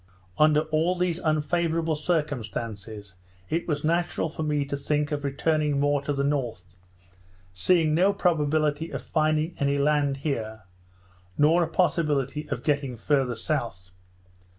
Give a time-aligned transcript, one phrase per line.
[0.39, 3.13] Under all these unfavourable circumstances,
[3.51, 6.63] it was natural for me to think of returning more to the north;
[7.53, 10.63] seeing no probability of finding any land here,
[11.37, 13.91] nor a possibility of getting farther south.